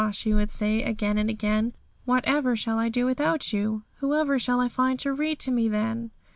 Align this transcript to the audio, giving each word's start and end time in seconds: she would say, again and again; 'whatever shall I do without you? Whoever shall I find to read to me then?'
she 0.11 0.33
would 0.33 0.49
say, 0.49 0.81
again 0.81 1.15
and 1.19 1.29
again; 1.29 1.75
'whatever 2.05 2.55
shall 2.55 2.79
I 2.79 2.89
do 2.89 3.05
without 3.05 3.53
you? 3.53 3.83
Whoever 3.97 4.39
shall 4.39 4.59
I 4.59 4.67
find 4.67 4.99
to 5.01 5.13
read 5.13 5.37
to 5.41 5.51
me 5.51 5.69
then?' 5.69 6.09